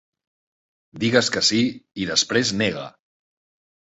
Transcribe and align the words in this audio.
Digues 1.03 1.29
que 1.35 1.43
sí 1.49 1.59
i 2.05 2.09
després 2.11 2.53
nega. 2.63 2.87